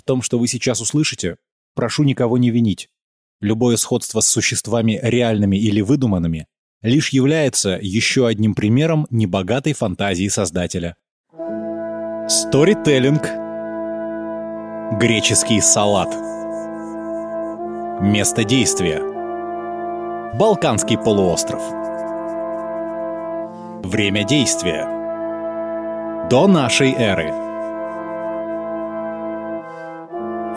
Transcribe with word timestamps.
В 0.00 0.02
том, 0.02 0.22
что 0.22 0.38
вы 0.38 0.48
сейчас 0.48 0.80
услышите, 0.80 1.36
прошу 1.74 2.04
никого 2.04 2.38
не 2.38 2.48
винить. 2.50 2.88
Любое 3.42 3.76
сходство 3.76 4.20
с 4.20 4.28
существами 4.28 4.98
реальными 5.02 5.58
или 5.58 5.82
выдуманными 5.82 6.46
лишь 6.80 7.10
является 7.10 7.78
еще 7.82 8.26
одним 8.26 8.54
примером 8.54 9.06
небогатой 9.10 9.74
фантазии 9.74 10.28
создателя. 10.28 10.96
Сторителлинг. 12.28 13.24
Греческий 14.98 15.60
салат. 15.60 16.08
Место 18.00 18.44
действия. 18.44 19.02
Балканский 20.38 20.96
полуостров. 20.96 21.60
Время 23.84 24.24
действия. 24.24 24.86
До 26.30 26.46
нашей 26.46 26.92
эры. 26.92 27.49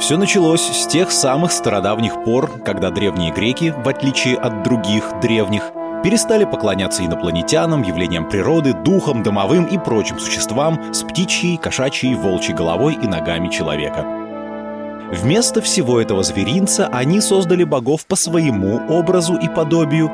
Все 0.04 0.18
началось 0.18 0.60
с 0.60 0.86
тех 0.86 1.14
самых 1.14 1.54
стародавних 1.54 2.26
пор, 2.26 2.60
когда 2.66 2.90
древние 2.90 3.32
греки, 3.32 3.74
в 3.74 3.88
отличие 3.88 4.36
от 4.36 4.62
других 4.62 5.06
древних, 5.22 5.72
перестали 6.04 6.44
поклоняться 6.44 7.06
инопланетянам, 7.06 7.84
явлениям 7.84 8.28
природы, 8.28 8.74
духам, 8.74 9.24
домовым 9.24 9.64
и 9.64 9.78
прочим 9.78 10.20
существам 10.20 10.94
с 10.94 11.04
птичьей, 11.04 11.56
кошачьей, 11.56 12.16
волчьей 12.16 12.54
головой 12.54 13.00
и 13.02 13.08
ногами 13.08 13.48
человека. 13.48 14.06
Вместо 15.14 15.62
всего 15.62 16.02
этого 16.02 16.22
зверинца 16.22 16.90
они 16.92 17.22
создали 17.22 17.64
богов 17.64 18.06
по 18.06 18.18
своему 18.18 18.82
образу 18.90 19.38
и 19.38 19.48
подобию. 19.48 20.12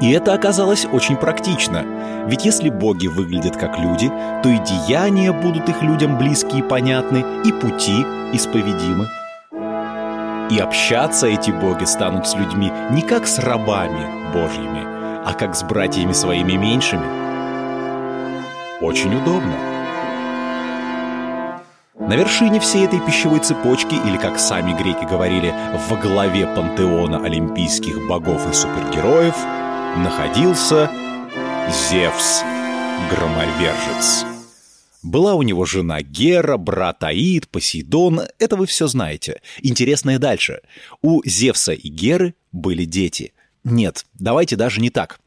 И 0.00 0.10
это 0.10 0.34
оказалось 0.34 0.86
очень 0.92 1.16
практично, 1.16 1.84
ведь 2.26 2.44
если 2.44 2.68
боги 2.68 3.06
выглядят 3.06 3.56
как 3.56 3.78
люди, 3.78 4.12
то 4.42 4.48
и 4.48 4.58
деяния 4.58 5.32
будут 5.32 5.68
их 5.68 5.82
людям 5.82 6.18
близки 6.18 6.58
и 6.58 6.62
понятны, 6.62 7.24
и 7.44 7.52
пути 7.52 8.04
исповедимы. 8.32 9.06
И 10.50 10.58
общаться 10.58 11.26
эти 11.26 11.50
боги 11.50 11.84
станут 11.84 12.28
с 12.28 12.34
людьми 12.34 12.70
не 12.90 13.02
как 13.02 13.26
с 13.26 13.38
рабами 13.38 14.32
божьими, 14.32 14.84
а 15.24 15.32
как 15.32 15.56
с 15.56 15.62
братьями 15.62 16.12
своими 16.12 16.52
меньшими. 16.52 17.06
Очень 18.82 19.16
удобно. 19.16 19.54
На 21.98 22.14
вершине 22.14 22.60
всей 22.60 22.84
этой 22.84 23.00
пищевой 23.00 23.40
цепочки, 23.40 23.94
или 23.94 24.18
как 24.18 24.38
сами 24.38 24.72
греки 24.74 25.04
говорили, 25.04 25.52
во 25.88 25.96
главе 25.96 26.46
пантеона 26.46 27.24
олимпийских 27.24 28.06
богов 28.06 28.48
и 28.48 28.52
супергероев, 28.52 29.34
находился 29.96 30.90
Зевс, 31.70 32.42
громовержец. 33.10 34.24
Была 35.02 35.34
у 35.34 35.42
него 35.42 35.64
жена 35.64 36.02
Гера, 36.02 36.56
брат 36.56 37.02
Аид, 37.04 37.48
Посейдон. 37.48 38.22
Это 38.38 38.56
вы 38.56 38.66
все 38.66 38.88
знаете. 38.88 39.40
Интересное 39.62 40.18
дальше. 40.18 40.60
У 41.00 41.22
Зевса 41.24 41.72
и 41.72 41.88
Геры 41.88 42.34
были 42.52 42.84
дети. 42.84 43.32
Нет, 43.64 44.04
давайте 44.14 44.56
даже 44.56 44.80
не 44.80 44.90
так. 44.90 45.20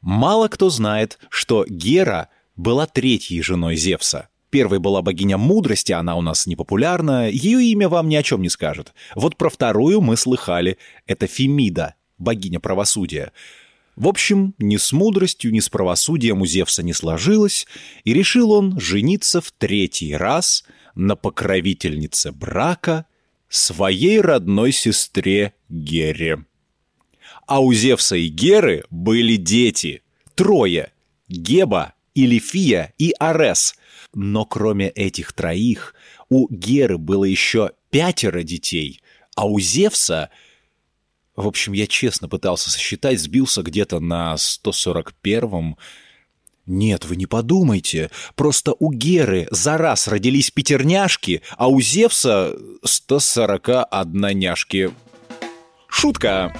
Мало 0.00 0.48
кто 0.48 0.70
знает, 0.70 1.18
что 1.28 1.64
Гера 1.68 2.28
была 2.56 2.86
третьей 2.86 3.42
женой 3.42 3.76
Зевса. 3.76 4.28
Первой 4.48 4.80
была 4.80 5.02
богиня 5.02 5.38
мудрости, 5.38 5.92
она 5.92 6.16
у 6.16 6.22
нас 6.22 6.46
непопулярна, 6.46 7.30
ее 7.30 7.62
имя 7.62 7.88
вам 7.88 8.08
ни 8.08 8.16
о 8.16 8.22
чем 8.22 8.42
не 8.42 8.48
скажет. 8.48 8.92
Вот 9.14 9.36
про 9.36 9.48
вторую 9.48 10.00
мы 10.00 10.16
слыхали. 10.16 10.78
Это 11.06 11.28
Фемида, 11.28 11.94
богиня 12.18 12.58
правосудия. 12.58 13.32
В 14.00 14.08
общем, 14.08 14.54
ни 14.56 14.78
с 14.78 14.92
мудростью, 14.92 15.52
ни 15.52 15.60
с 15.60 15.68
правосудием 15.68 16.40
у 16.40 16.46
Зевса 16.46 16.82
не 16.82 16.94
сложилось, 16.94 17.66
и 18.02 18.14
решил 18.14 18.50
он 18.50 18.80
жениться 18.80 19.42
в 19.42 19.52
третий 19.52 20.16
раз 20.16 20.64
на 20.94 21.16
покровительнице 21.16 22.32
брака 22.32 23.04
своей 23.50 24.22
родной 24.22 24.72
сестре 24.72 25.52
Гере. 25.68 26.46
А 27.46 27.60
у 27.60 27.74
Зевса 27.74 28.16
и 28.16 28.28
Геры 28.28 28.84
были 28.88 29.36
дети. 29.36 30.02
Трое. 30.34 30.92
Геба, 31.28 31.92
Илифия 32.14 32.94
и 32.96 33.12
Арес. 33.18 33.74
Но 34.14 34.46
кроме 34.46 34.88
этих 34.88 35.34
троих, 35.34 35.94
у 36.30 36.48
Геры 36.48 36.96
было 36.96 37.24
еще 37.24 37.72
пятеро 37.90 38.44
детей, 38.44 39.02
а 39.36 39.46
у 39.46 39.60
Зевса— 39.60 40.30
в 41.40 41.46
общем, 41.46 41.72
я 41.72 41.86
честно 41.86 42.28
пытался 42.28 42.70
сосчитать, 42.70 43.20
сбился 43.20 43.62
где-то 43.62 44.00
на 44.00 44.34
141-м. 44.34 45.76
Нет, 46.66 47.04
вы 47.04 47.16
не 47.16 47.26
подумайте. 47.26 48.10
Просто 48.36 48.74
у 48.78 48.92
Геры 48.92 49.48
за 49.50 49.76
раз 49.76 50.06
родились 50.06 50.50
пятерняшки, 50.50 51.42
а 51.56 51.68
у 51.68 51.80
Зевса 51.80 52.54
141 52.84 54.38
няшки. 54.38 54.90
Шутка. 55.88 56.54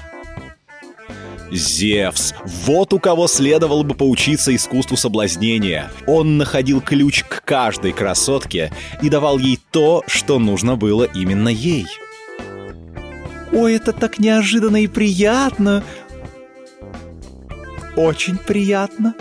Зевс. 1.52 2.34
Вот 2.44 2.92
у 2.92 2.98
кого 2.98 3.26
следовало 3.26 3.82
бы 3.82 3.94
поучиться 3.94 4.54
искусству 4.54 4.96
соблазнения. 4.96 5.90
Он 6.06 6.38
находил 6.38 6.80
ключ 6.80 7.24
к 7.24 7.44
каждой 7.44 7.92
красотке 7.92 8.72
и 9.02 9.08
давал 9.08 9.38
ей 9.38 9.58
то, 9.70 10.02
что 10.06 10.38
нужно 10.38 10.76
было 10.76 11.04
именно 11.04 11.48
ей. 11.48 11.86
Ой, 13.52 13.74
это 13.74 13.92
так 13.92 14.18
неожиданно 14.18 14.82
и 14.82 14.86
приятно. 14.86 15.82
Очень 17.96 18.38
приятно. 18.38 19.14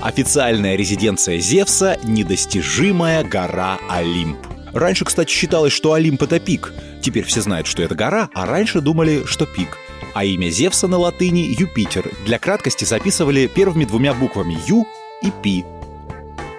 Официальная 0.00 0.76
резиденция 0.76 1.38
Зевса– 1.38 1.98
недостижимая 2.02 3.24
гора 3.24 3.78
Олимп. 3.88 4.38
Раньше, 4.72 5.04
кстати, 5.04 5.30
считалось, 5.30 5.72
что 5.72 5.92
Олимп– 5.92 6.22
это 6.24 6.40
пик. 6.40 6.72
Теперь 7.00 7.24
все 7.24 7.40
знают, 7.40 7.66
что 7.66 7.82
это 7.82 7.94
гора, 7.94 8.28
а 8.34 8.46
раньше 8.46 8.80
думали, 8.80 9.24
что 9.26 9.46
пик. 9.46 9.78
А 10.14 10.24
имя 10.24 10.50
Зевса 10.50 10.88
на 10.88 10.98
латыни– 10.98 11.54
Юпитер. 11.58 12.10
Для 12.26 12.38
краткости 12.38 12.84
записывали 12.84 13.46
первыми 13.46 13.84
двумя 13.84 14.14
буквами 14.14 14.56
Ю 14.66 14.86
и 15.22 15.30
Пи. 15.42 15.64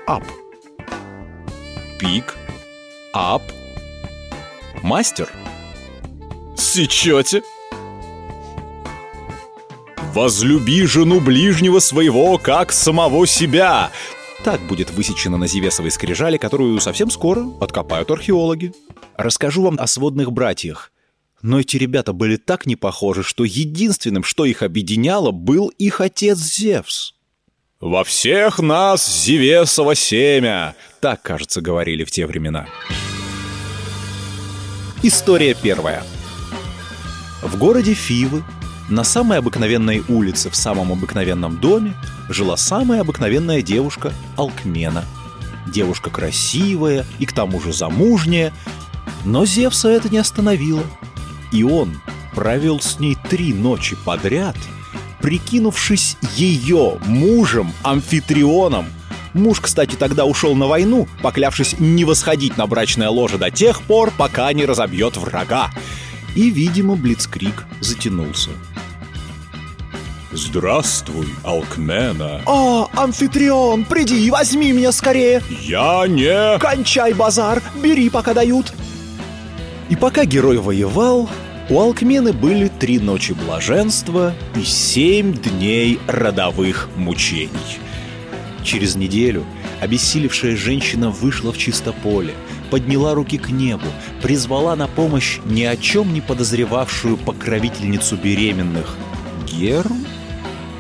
Ап. 0.08 0.24
Пик. 2.00 2.36
Ап– 3.14 3.44
Мастер? 4.86 5.32
Сечете? 6.56 7.42
«Возлюби 10.14 10.86
жену 10.86 11.20
ближнего 11.20 11.80
своего, 11.80 12.38
как 12.38 12.72
самого 12.72 13.26
себя!» 13.26 13.90
Так 14.44 14.62
будет 14.62 14.92
высечено 14.92 15.38
на 15.38 15.48
Зевесовой 15.48 15.90
скрижали, 15.90 16.38
которую 16.38 16.80
совсем 16.82 17.10
скоро 17.10 17.48
откопают 17.60 18.12
археологи. 18.12 18.74
Расскажу 19.18 19.64
вам 19.64 19.80
о 19.80 19.88
сводных 19.88 20.32
братьях. 20.32 20.92
Но 21.42 21.60
эти 21.60 21.78
ребята 21.78 22.14
были 22.14 22.36
так 22.36 22.68
не 22.68 22.76
похожи, 22.76 23.24
что 23.24 23.44
единственным, 23.44 24.24
что 24.24 24.46
их 24.46 24.62
объединяло, 24.62 25.32
был 25.32 25.70
их 25.70 26.00
отец 26.00 26.38
Зевс. 26.38 27.16
«Во 27.80 28.04
всех 28.04 28.60
нас 28.60 29.24
Зевесово 29.24 29.96
семя!» 29.96 30.76
Так, 31.02 31.24
кажется, 31.24 31.60
говорили 31.62 32.04
в 32.04 32.12
те 32.12 32.28
времена. 32.28 32.68
История 35.04 35.54
первая. 35.54 36.04
В 37.44 37.58
городе 37.58 37.94
Фивы, 37.94 38.44
на 38.90 39.04
самой 39.04 39.38
обыкновенной 39.38 40.04
улице 40.08 40.50
в 40.50 40.56
самом 40.56 40.92
обыкновенном 40.92 41.58
доме, 41.58 41.94
жила 42.30 42.58
самая 42.58 43.02
обыкновенная 43.02 43.62
девушка 43.62 44.14
Алкмена. 44.36 45.04
Девушка 45.68 46.10
красивая 46.10 47.06
и 47.20 47.26
к 47.26 47.34
тому 47.34 47.60
же 47.62 47.74
замужняя, 47.74 48.54
но 49.26 49.46
Зевса 49.46 49.90
это 49.90 50.10
не 50.10 50.18
остановило. 50.18 50.84
И 51.52 51.64
он 51.64 52.00
провел 52.34 52.80
с 52.80 53.00
ней 53.00 53.18
три 53.30 53.54
ночи 53.54 53.96
подряд, 54.06 54.58
прикинувшись 55.22 56.18
ее 56.36 56.98
мужем 57.06 57.72
Амфитрионом– 57.84 58.88
Муж, 59.36 59.60
кстати, 59.60 59.96
тогда 59.96 60.24
ушел 60.24 60.56
на 60.56 60.66
войну, 60.66 61.10
поклявшись 61.22 61.76
не 61.78 62.06
восходить 62.06 62.56
на 62.58 62.68
брачное 62.68 63.10
ложе 63.10 63.38
до 63.38 63.52
тех 63.52 63.82
пор, 63.82 64.14
пока 64.18 64.52
не 64.54 64.66
разобьет 64.66 65.18
врага. 65.18 65.72
И, 66.36 66.50
видимо, 66.50 66.96
Блицкрик 66.96 67.66
затянулся. 67.82 68.52
«Здравствуй, 70.32 71.28
Алкмена!» 71.44 72.42
«О, 72.46 72.90
Амфитрион, 72.94 73.84
приди 73.84 74.26
и 74.26 74.32
возьми 74.32 74.72
меня 74.72 74.94
скорее!» 74.94 75.44
«Я 75.50 76.06
не...» 76.08 76.58
«Кончай 76.60 77.12
базар, 77.14 77.62
бери, 77.76 78.10
пока 78.10 78.34
дают!» 78.34 78.72
И 79.90 79.98
пока 79.98 80.24
герой 80.24 80.60
воевал, 80.60 81.30
у 81.70 81.80
Алкмены 81.80 82.32
были 82.32 82.70
три 82.70 83.00
ночи 83.00 83.34
блаженства 83.34 84.34
и 84.56 84.64
семь 84.64 85.34
дней 85.34 86.00
родовых 86.08 86.88
мучений. 86.96 87.80
Через 88.66 88.96
неделю 88.96 89.46
обессилевшая 89.80 90.58
женщина 90.58 91.12
вышла 91.12 91.54
в 91.54 91.58
чисто 91.58 91.94
поле, 91.94 92.34
подняла 92.72 93.14
руки 93.14 93.38
к 93.38 93.50
небу, 93.50 93.86
призвала 94.24 94.76
на 94.76 94.88
помощь 94.88 95.38
ни 95.46 95.62
о 95.62 95.78
чем 95.78 96.12
не 96.14 96.20
подозревавшую 96.20 97.16
покровительницу 97.18 98.18
беременных 98.18 98.98
Геру 99.46 99.96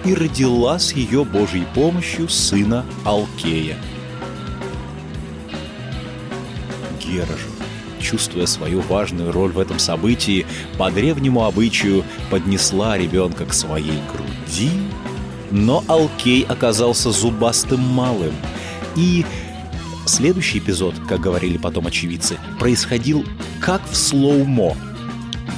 и 0.04 0.16
родила 0.16 0.80
с 0.80 0.94
ее 0.94 1.24
Божьей 1.24 1.66
помощью 1.76 2.28
сына 2.28 2.84
Алкея. 3.04 3.78
Гера 7.00 7.28
же, 7.28 8.02
чувствуя 8.02 8.48
свою 8.48 8.82
важную 8.82 9.32
роль 9.32 9.52
в 9.52 9.60
этом 9.60 9.78
событии, 9.78 10.48
по 10.80 10.90
древнему 10.90 11.46
обычаю 11.46 12.04
поднесла 12.32 12.98
ребенка 12.98 13.46
к 13.46 13.54
своей 13.54 14.00
груди, 14.12 14.72
но 15.56 15.86
Алкей 15.88 16.44
оказался 16.44 17.12
зубастым 17.12 17.80
малым. 17.80 18.36
И 18.98 19.26
следующий 20.06 20.60
эпизод, 20.60 20.96
как 21.08 21.22
говорили 21.22 21.58
потом 21.58 21.88
очевидцы, 21.88 22.38
происходил 22.60 23.26
как 23.62 23.82
в 23.90 23.96
слоумо. 23.96 24.76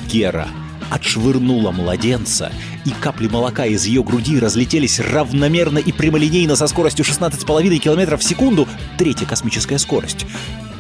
Гера 0.08 0.48
отшвырнула 0.92 1.72
младенца, 1.72 2.52
и 2.86 2.92
капли 2.92 3.28
молока 3.28 3.66
из 3.66 3.86
ее 3.86 4.04
груди 4.04 4.40
разлетелись 4.40 5.00
равномерно 5.00 5.80
и 5.80 5.92
прямолинейно 5.92 6.56
со 6.56 6.68
скоростью 6.68 7.04
16,5 7.04 7.78
км 7.80 8.18
в 8.18 8.24
секунду, 8.24 8.68
третья 9.00 9.26
космическая 9.26 9.80
скорость. 9.80 10.28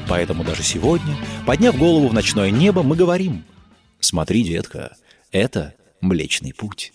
Поэтому 0.07 0.43
даже 0.43 0.61
сегодня, 0.61 1.17
подняв 1.45 1.75
голову 1.75 2.07
в 2.07 2.13
ночное 2.13 2.51
небо, 2.51 2.83
мы 2.83 2.95
говорим 2.95 3.43
«Смотри, 3.99 4.43
детка, 4.43 4.95
это 5.31 5.73
Млечный 6.01 6.53
Путь». 6.53 6.93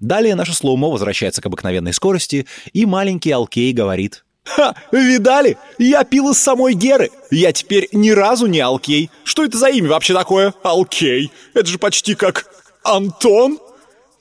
Далее 0.00 0.34
наше 0.34 0.54
слоумо 0.54 0.88
возвращается 0.88 1.42
к 1.42 1.46
обыкновенной 1.46 1.92
скорости, 1.92 2.46
и 2.72 2.86
маленький 2.86 3.30
Алкей 3.30 3.72
говорит 3.72 4.24
«Ха, 4.44 4.74
видали? 4.92 5.56
Я 5.78 6.04
пил 6.04 6.30
из 6.30 6.38
самой 6.38 6.74
Геры. 6.74 7.10
Я 7.30 7.52
теперь 7.52 7.88
ни 7.92 8.10
разу 8.10 8.46
не 8.46 8.60
Алкей. 8.60 9.10
Что 9.24 9.44
это 9.44 9.56
за 9.56 9.68
имя 9.68 9.88
вообще 9.88 10.12
такое? 10.12 10.54
Алкей. 10.62 11.32
Это 11.54 11.66
же 11.66 11.78
почти 11.78 12.14
как 12.14 12.46
Антон?» 12.82 13.58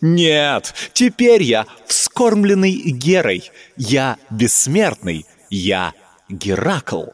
«Нет, 0.01 0.73
теперь 0.91 1.43
я 1.43 1.65
вскормленный 1.87 2.73
Герой. 2.73 3.51
Я 3.77 4.17
бессмертный. 4.29 5.25
Я 5.49 5.93
Геракл». 6.27 7.05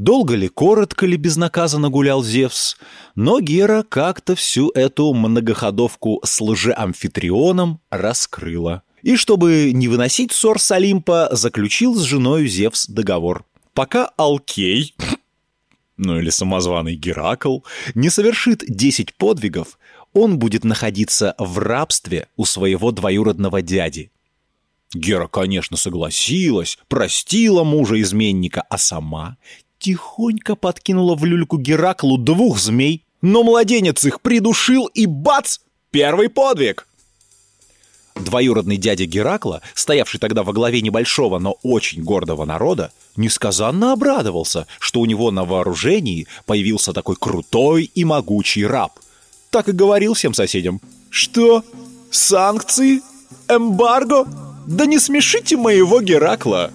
Долго 0.00 0.34
ли, 0.34 0.48
коротко 0.48 1.04
ли 1.04 1.18
безнаказанно 1.18 1.90
гулял 1.90 2.24
Зевс, 2.24 2.78
но 3.16 3.38
Гера 3.38 3.84
как-то 3.86 4.34
всю 4.34 4.70
эту 4.70 5.12
многоходовку 5.12 6.22
с 6.24 6.40
лжеамфитрионом 6.40 7.80
раскрыла. 7.90 8.82
И 9.02 9.16
чтобы 9.16 9.72
не 9.74 9.88
выносить 9.88 10.32
ссор 10.32 10.58
с 10.58 10.72
Олимпа, 10.72 11.28
заключил 11.32 11.94
с 11.94 12.00
женой 12.04 12.46
Зевс 12.46 12.86
договор. 12.86 13.44
Пока 13.74 14.06
Алкей, 14.16 14.94
ну 15.98 16.18
или 16.18 16.30
самозваный 16.30 16.94
Геракл, 16.94 17.58
не 17.94 18.08
совершит 18.08 18.64
10 18.66 19.12
подвигов, 19.16 19.78
он 20.14 20.38
будет 20.38 20.64
находиться 20.64 21.34
в 21.36 21.58
рабстве 21.58 22.28
у 22.38 22.46
своего 22.46 22.90
двоюродного 22.90 23.60
дяди. 23.60 24.10
Гера, 24.94 25.26
конечно, 25.26 25.76
согласилась, 25.76 26.78
простила 26.88 27.64
мужа-изменника, 27.64 28.62
а 28.62 28.78
сама 28.78 29.36
тихонько 29.80 30.54
подкинула 30.54 31.16
в 31.16 31.24
люльку 31.24 31.58
Гераклу 31.58 32.18
двух 32.18 32.58
змей, 32.58 33.04
но 33.22 33.42
младенец 33.42 34.04
их 34.04 34.20
придушил 34.20 34.86
и 34.86 35.06
бац! 35.06 35.58
Первый 35.90 36.28
подвиг! 36.28 36.86
Двоюродный 38.14 38.76
дядя 38.76 39.06
Геракла, 39.06 39.62
стоявший 39.74 40.20
тогда 40.20 40.42
во 40.42 40.52
главе 40.52 40.82
небольшого, 40.82 41.38
но 41.38 41.56
очень 41.62 42.02
гордого 42.02 42.44
народа, 42.44 42.92
несказанно 43.16 43.92
обрадовался, 43.92 44.66
что 44.78 45.00
у 45.00 45.06
него 45.06 45.30
на 45.30 45.44
вооружении 45.44 46.26
появился 46.44 46.92
такой 46.92 47.16
крутой 47.16 47.90
и 47.94 48.04
могучий 48.04 48.66
раб. 48.66 48.92
Так 49.48 49.68
и 49.68 49.72
говорил 49.72 50.14
всем 50.14 50.34
соседям. 50.34 50.80
«Что? 51.08 51.64
Санкции? 52.10 53.00
Эмбарго? 53.48 54.26
Да 54.66 54.86
не 54.86 54.98
смешите 54.98 55.56
моего 55.56 56.00
Геракла!» 56.00 56.70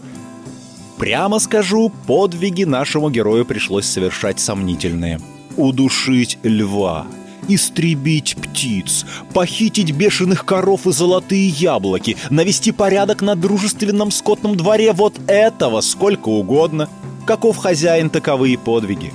Прямо 0.97 1.39
скажу, 1.39 1.91
подвиги 2.07 2.63
нашему 2.63 3.09
герою 3.09 3.45
пришлось 3.45 3.85
совершать 3.85 4.39
сомнительные. 4.39 5.19
Удушить 5.57 6.37
льва, 6.43 7.05
истребить 7.49 8.35
птиц, 8.37 9.05
похитить 9.33 9.91
бешеных 9.91 10.45
коров 10.45 10.87
и 10.87 10.91
золотые 10.91 11.49
яблоки, 11.49 12.17
навести 12.29 12.71
порядок 12.71 13.21
на 13.21 13.35
дружественном 13.35 14.11
скотном 14.11 14.55
дворе 14.55 14.93
вот 14.93 15.19
этого 15.27 15.81
сколько 15.81 16.29
угодно. 16.29 16.89
Каков 17.25 17.57
хозяин, 17.57 18.09
таковы 18.09 18.51
и 18.51 18.57
подвиги. 18.57 19.11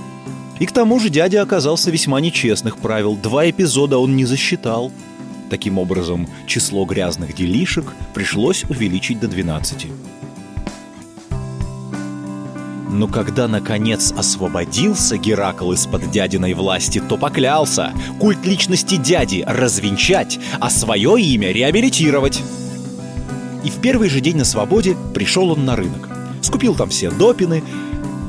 И 0.59 0.65
к 0.67 0.71
тому 0.71 0.99
же 0.99 1.09
дядя 1.09 1.41
оказался 1.41 1.89
весьма 1.89 2.21
нечестных 2.21 2.77
правил. 2.77 3.15
Два 3.15 3.49
эпизода 3.49 3.97
он 3.97 4.15
не 4.15 4.25
засчитал. 4.25 4.91
Таким 5.49 5.79
образом, 5.79 6.27
число 6.45 6.85
грязных 6.85 7.33
делишек 7.35 7.85
пришлось 8.13 8.63
увеличить 8.65 9.19
до 9.19 9.27
12. 9.27 9.87
Но 12.91 13.07
когда, 13.07 13.47
наконец, 13.47 14.11
освободился 14.11 15.17
Геракл 15.17 15.71
из-под 15.71 16.11
дядиной 16.11 16.53
власти, 16.53 17.01
то 17.07 17.17
поклялся 17.17 17.93
культ 18.19 18.45
личности 18.45 18.97
дяди 18.97 19.45
развенчать, 19.47 20.39
а 20.59 20.69
свое 20.69 21.19
имя 21.19 21.51
реабилитировать. 21.51 22.43
И 23.63 23.69
в 23.69 23.75
первый 23.75 24.09
же 24.09 24.19
день 24.19 24.37
на 24.37 24.45
свободе 24.45 24.97
пришел 25.13 25.51
он 25.51 25.63
на 25.63 25.77
рынок. 25.77 26.09
Скупил 26.41 26.75
там 26.75 26.89
все 26.89 27.09
допины, 27.11 27.63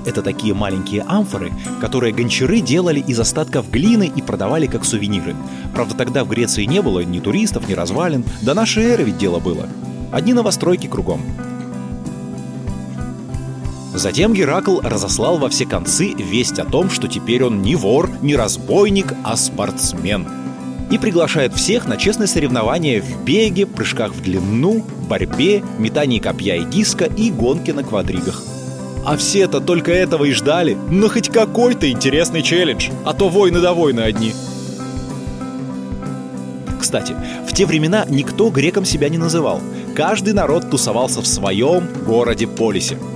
это 0.07 0.23
такие 0.23 0.55
маленькие 0.55 1.03
амфоры, 1.09 1.53
которые 1.81 2.13
гончары 2.13 2.61
делали 2.61 3.01
из 3.01 3.19
остатков 3.19 3.69
глины 3.69 4.13
и 4.15 4.23
продавали 4.23 4.67
как 4.67 4.85
сувениры. 4.85 5.35
Правда, 5.75 5.97
тогда 5.97 6.25
в 6.25 6.29
Греции 6.29 6.65
не 6.65 6.83
было 6.83 7.01
ни 7.01 7.19
туристов, 7.19 7.69
ни 7.69 7.73
развалин. 7.73 8.25
До 8.43 8.55
нашей 8.55 8.85
эры 8.85 9.05
ведь 9.05 9.19
дело 9.19 9.41
было. 9.41 9.69
Одни 10.13 10.35
новостройки 10.35 10.87
кругом. 10.87 11.23
Затем 13.95 14.33
Геракл 14.33 14.81
разослал 14.81 15.37
во 15.37 15.51
все 15.51 15.67
концы 15.67 16.15
весть 16.15 16.59
о 16.59 16.65
том, 16.65 16.89
что 16.89 17.09
теперь 17.09 17.45
он 17.45 17.61
не 17.61 17.77
вор, 17.77 18.09
не 18.23 18.35
разбойник, 18.37 19.13
а 19.23 19.37
спортсмен. 19.37 20.27
И 20.91 20.99
приглашает 20.99 21.55
всех 21.55 21.87
на 21.87 21.97
честные 21.97 22.27
соревнования 22.27 23.03
в 23.03 23.25
беге, 23.25 23.67
прыжках 23.67 24.13
в 24.13 24.23
длину, 24.23 24.85
борьбе, 25.09 25.63
метании 25.79 26.21
копья 26.21 26.57
и 26.57 26.65
диска 26.65 27.05
и 27.05 27.31
гонке 27.31 27.75
на 27.75 27.83
квадригах. 27.83 28.43
А 29.05 29.17
все-то 29.17 29.61
только 29.61 29.93
этого 29.93 30.25
и 30.25 30.33
ждали. 30.33 30.77
Но 30.91 31.09
хоть 31.09 31.29
какой-то 31.29 31.91
интересный 31.91 32.43
челлендж, 32.43 32.89
а 33.05 33.13
то 33.13 33.29
войны 33.29 33.61
да 33.61 33.75
войны 33.75 34.01
одни. 34.01 34.33
Кстати, 36.81 37.15
в 37.47 37.53
те 37.53 37.67
времена 37.67 38.07
никто 38.09 38.49
греком 38.51 38.85
себя 38.85 39.09
не 39.09 39.19
называл. 39.19 39.61
Каждый 39.95 40.33
народ 40.33 40.71
тусовался 40.71 41.21
в 41.21 41.27
своем 41.27 41.89
городе-полисе– 42.07 42.97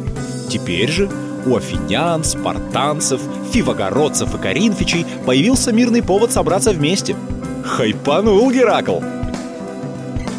Теперь 0.49 0.91
же 0.91 1.11
у 1.45 1.57
афинян, 1.57 2.25
спартанцев, 2.25 3.21
фивогородцев 3.53 4.35
и 4.35 4.39
коринфичей 4.39 5.07
появился 5.25 5.73
мирный 5.73 6.03
повод 6.03 6.33
собраться 6.33 6.73
вместе. 6.73 7.17
Хайпанул 7.65 8.51
Геракл! 8.51 9.01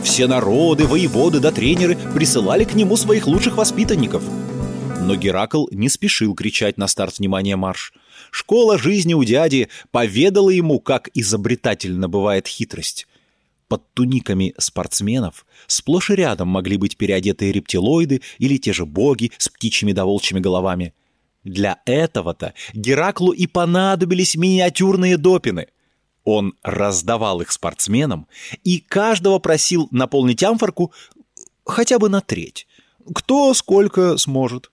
Все 0.03 0.27
народы, 0.27 0.87
воеводы 0.87 1.39
да 1.39 1.51
тренеры 1.51 1.97
присылали 2.13 2.63
к 2.63 2.73
нему 2.73 2.95
своих 2.95 3.27
лучших 3.27 3.57
воспитанников. 3.57 4.23
Но 5.01 5.15
Геракл 5.15 5.67
не 5.71 5.89
спешил 5.89 6.33
кричать 6.33 6.77
на 6.77 6.87
старт 6.87 7.19
внимания 7.19 7.55
марш. 7.55 7.93
Школа 8.31 8.77
жизни 8.77 9.13
у 9.13 9.23
дяди 9.23 9.69
поведала 9.91 10.49
ему, 10.49 10.79
как 10.79 11.09
изобретательно 11.13 12.09
бывает 12.09 12.47
хитрость. 12.47 13.07
Под 13.67 13.93
туниками 13.93 14.53
спортсменов 14.57 15.45
сплошь 15.67 16.09
и 16.09 16.15
рядом 16.15 16.47
могли 16.47 16.77
быть 16.77 16.95
переодетые 16.95 17.51
рептилоиды 17.51 18.21
или 18.37 18.57
те 18.57 18.71
же 18.71 18.85
боги 18.85 19.31
с 19.37 19.49
птичьими 19.49 19.91
да 19.91 20.05
волчьими 20.05 20.39
головами. 20.39 20.93
Для 21.43 21.81
этого-то 21.85 22.53
Гераклу 22.73 23.31
и 23.31 23.45
понадобились 23.45 24.35
миниатюрные 24.35 25.17
допины. 25.17 25.67
Он 26.23 26.53
раздавал 26.61 27.41
их 27.41 27.51
спортсменам 27.51 28.27
и 28.63 28.79
каждого 28.79 29.39
просил 29.39 29.87
наполнить 29.91 30.43
амфорку 30.43 30.93
хотя 31.65 31.99
бы 31.99 32.09
на 32.09 32.21
треть. 32.21 32.67
Кто 33.13 33.53
сколько 33.53 34.17
сможет. 34.17 34.71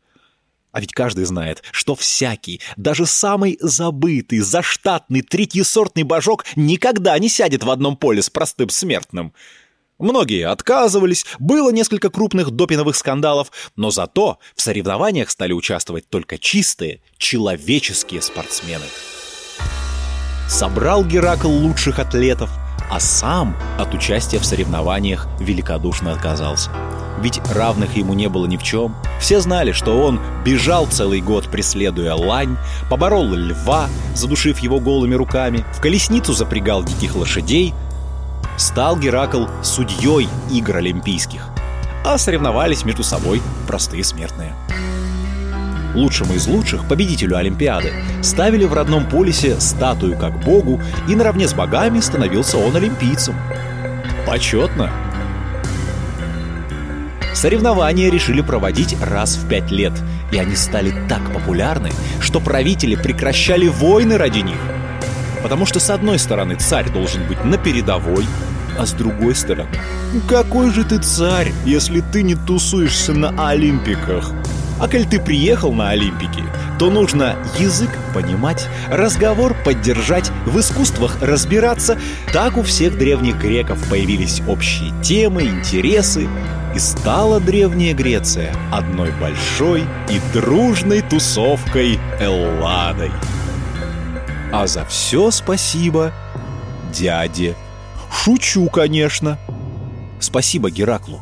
А 0.75 0.81
ведь 0.81 0.93
каждый 0.93 1.25
знает, 1.25 1.63
что 1.71 1.95
всякий, 1.95 2.61
даже 2.77 3.07
самый 3.07 3.57
забытый, 3.61 4.41
заштатный, 4.41 5.23
третьесортный 5.23 6.03
божок 6.03 6.45
никогда 6.57 7.17
не 7.21 7.29
сядет 7.29 7.63
в 7.63 7.71
одном 7.71 7.97
поле 7.97 8.21
с 8.23 8.29
простым 8.29 8.71
смертным. 8.71 9.33
Многие 10.01 10.49
отказывались, 10.49 11.27
было 11.39 11.71
несколько 11.71 12.11
крупных 12.11 12.51
допиновых 12.51 12.97
скандалов, 12.97 13.53
но 13.77 13.93
зато 13.93 14.41
в 14.57 14.61
соревнованиях 14.61 15.31
стали 15.31 15.53
участвовать 15.53 16.09
только 16.09 16.39
чистые, 16.39 17.03
человеческие 17.19 18.21
спортсмены. 18.21 18.87
Собрал 20.49 21.05
Геракл 21.05 21.49
лучших 21.49 22.01
атлетов, 22.01 22.51
а 22.91 23.01
сам 23.01 23.57
от 23.79 23.95
участия 23.95 24.39
в 24.39 24.45
соревнованиях 24.45 25.27
великодушно 25.39 26.13
отказался. 26.13 26.71
Ведь 27.21 27.41
равных 27.51 27.97
ему 27.97 28.15
не 28.15 28.29
было 28.29 28.47
ни 28.47 28.57
в 28.57 28.63
чем. 28.63 28.95
Все 29.21 29.41
знали, 29.41 29.73
что 29.73 30.01
он 30.01 30.21
бежал 30.45 30.87
целый 30.87 31.21
год, 31.21 31.49
преследуя 31.49 32.15
лань, 32.15 32.57
поборол 32.91 33.33
льва, 33.33 33.89
задушив 34.15 34.59
его 34.59 34.81
голыми 34.81 35.15
руками, 35.15 35.65
в 35.73 35.81
колесницу 35.81 36.33
запрягал 36.33 36.85
диких 36.85 37.15
лошадей. 37.17 37.75
Стал 38.57 38.97
Геракл 38.97 39.47
судьей 39.63 40.29
игр 40.51 40.77
олимпийских, 40.77 41.49
а 42.05 42.19
соревновались 42.19 42.85
между 42.85 43.03
собой 43.03 43.43
простые 43.67 44.05
смертные. 44.05 44.55
Лучшему 45.95 46.35
из 46.35 46.47
лучших, 46.47 46.87
победителю 46.87 47.37
Олимпиады, 47.37 47.93
ставили 48.23 48.65
в 48.65 48.73
родном 48.73 49.09
полисе 49.09 49.61
статую 49.61 50.17
как 50.19 50.39
богу, 50.41 50.81
и 51.09 51.15
наравне 51.15 51.49
с 51.49 51.55
богами 51.55 52.01
становился 52.01 52.59
он 52.59 52.77
олимпийцем. 52.77 53.35
Почетно! 54.27 54.91
Соревнования 57.35 58.11
решили 58.11 58.41
проводить 58.41 58.97
раз 59.03 59.37
в 59.37 59.49
пять 59.49 59.71
лет, 59.71 59.93
и 60.33 60.39
они 60.39 60.55
стали 60.55 60.95
так 61.09 61.33
популярны, 61.33 61.91
что 62.21 62.41
правители 62.41 62.95
прекращали 62.95 63.67
войны 63.67 64.17
ради 64.17 64.39
них. 64.39 64.59
Потому 65.43 65.67
что, 65.67 65.81
с 65.81 65.91
одной 65.91 66.19
стороны, 66.19 66.55
царь 66.55 66.91
должен 66.91 67.27
быть 67.27 67.45
на 67.45 67.59
передовой, 67.59 68.25
а 68.79 68.87
с 68.87 68.93
другой 68.93 69.35
стороны, 69.35 69.69
какой 70.27 70.71
же 70.71 70.85
ты 70.85 70.99
царь, 70.99 71.53
если 71.65 72.01
ты 72.01 72.23
не 72.23 72.35
тусуешься 72.35 73.13
на 73.13 73.49
Олимпиках? 73.49 74.33
А 74.81 74.89
коль 74.89 75.07
ты 75.07 75.21
приехал 75.21 75.73
на 75.73 75.91
Олимпики, 75.91 76.43
то 76.79 76.91
нужно 76.91 77.37
язык 77.59 77.91
понимать, 78.13 78.69
разговор 78.91 79.55
поддержать, 79.65 80.31
в 80.47 80.59
искусствах 80.59 81.19
разбираться. 81.21 81.99
Так 82.33 82.57
у 82.57 82.63
всех 82.63 82.99
древних 82.99 83.39
греков 83.39 83.79
появились 83.89 84.43
общие 84.49 84.93
темы, 85.03 85.45
интересы, 85.45 86.29
и 86.75 86.79
стала 86.79 87.39
Древняя 87.39 87.95
Греция 87.95 88.53
одной 88.73 89.13
большой 89.13 89.85
и 90.11 90.21
дружной 90.33 91.03
тусовкой 91.03 92.01
Элладой. 92.21 93.13
А 94.53 94.67
за 94.67 94.85
все 94.87 95.31
спасибо 95.31 96.13
дяде. 96.93 97.55
Шучу, 98.11 98.69
конечно. 98.69 99.39
Спасибо 100.19 100.71
Гераклу. 100.71 101.21